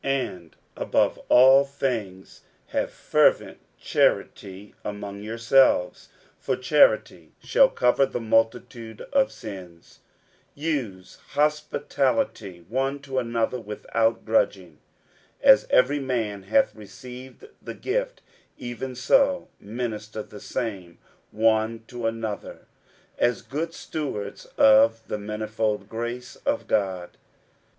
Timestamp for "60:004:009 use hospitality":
10.57-12.65